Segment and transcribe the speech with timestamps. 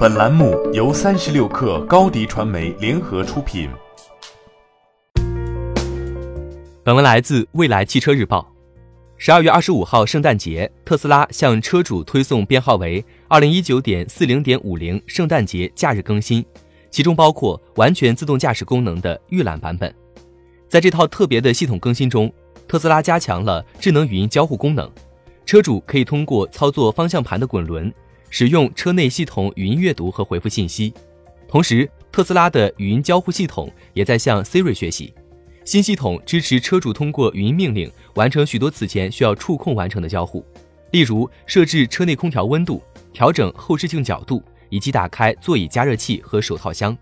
[0.00, 3.68] 本栏目由三十六氪高低传媒联合出品。
[6.82, 8.50] 本文来自未来汽车日报。
[9.18, 16.42] 十二月二十五号，圣诞节，特斯拉向车主推送编号为二零一九点四零点五零圣诞节假日更新，
[16.90, 19.94] 其中包括完全自动驾驶功能的预览版本。
[20.66, 22.32] 在这套特别的系统更新中，
[22.66, 24.90] 特斯拉加强了智能语音交互功能，
[25.44, 27.92] 车主可以通过操作方向盘的滚轮。
[28.30, 30.94] 使用车内系统语音阅读和回复信息，
[31.48, 35.12] 同时特斯拉的语音交互系统也在向 Siri 学习。
[35.64, 40.44] 新系统支持车主通过语音命令完成许多此前需要触控完成的交互，
[40.92, 46.96] 例如设置车内空调温度、调整后视镜角度以及打开座椅加热器和手套箱。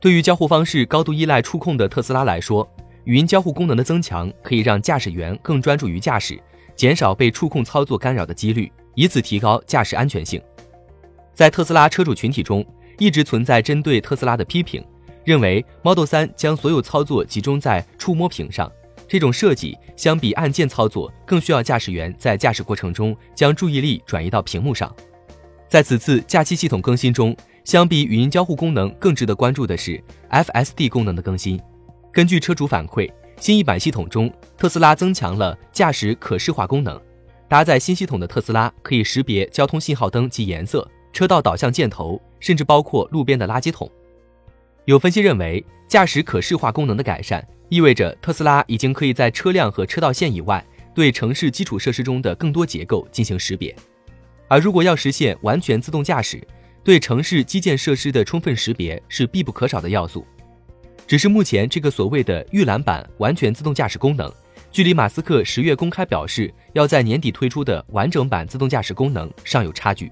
[0.00, 2.68] 对于交互方式高度依赖触控的特斯拉来说，
[3.04, 6.42] 语音交互功能的增强可以让驾驶员更专注于驾驶，
[6.74, 8.72] 减少被触控操作干扰的几率。
[8.94, 10.40] 以此提高驾驶安全性。
[11.34, 12.64] 在特斯拉车主群体中，
[12.98, 14.84] 一直存在针对特斯拉的批评，
[15.24, 18.70] 认为 Model 3将所有操作集中在触摸屏上，
[19.08, 24.94] 这种设计相比按键操作，更需要驾驶员在驾驶过程中将注意力转移到屏幕上。
[25.68, 27.34] 在此次假期系统更新中，
[27.64, 29.98] 相比语音交互功能，更值得关注的是
[30.30, 31.58] FSD 功能的更新。
[32.12, 37.00] 根据车主反馈，新一版系统中，特斯拉增强了驾驶可视化功能。
[37.52, 43.86] 搭载新系统的特斯拉可以识别交通信号灯及颜色、车道导向箭头，甚至包括路边的垃圾桶。
[44.86, 53.76] 有分析认为，驾驶可视化功能的改善意味着特斯拉已经可以在车辆和车道线以外，对城市基础设施中的更多结构进行识别。
[54.48, 56.42] 而如果要实现完全自动驾驶，
[56.82, 60.26] 对城市基建设施的充分识别是必不可少的要素。
[61.06, 64.32] 只是目前这个所谓的预览版完全自动驾驶功能。
[64.72, 70.10] 距离马斯克十月公开表示要在年底推出的完整版自动驾驶功能尚有差距。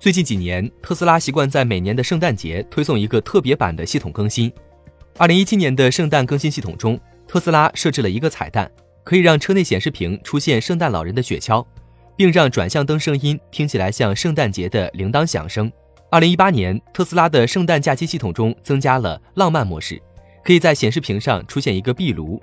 [0.00, 4.52] 最近几年，特斯拉习惯在每年的圣诞节推送一个特别版的系统更新。
[5.18, 6.98] 二零一七年的圣诞更新系统中，
[7.28, 8.68] 特斯拉设置了一个彩蛋，
[9.04, 11.64] 可以让车内显示屏出现圣诞老人的雪橇，
[12.16, 15.70] 并让转向灯声音听起来像圣诞节的铃铛响声。
[16.10, 20.02] 二零一八年，特斯拉的圣诞假期系统中增加了浪漫模式，
[20.42, 22.42] 可以在显示屏上出现一个壁炉。